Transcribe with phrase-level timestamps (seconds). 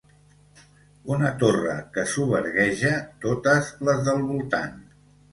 [1.15, 2.93] Una torre que sobergueja
[3.27, 4.73] totes les del voltant.